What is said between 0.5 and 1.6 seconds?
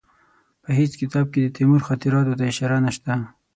په هېڅ کتاب کې د